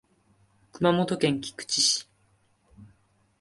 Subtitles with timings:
[0.71, 2.09] 熊本県菊池市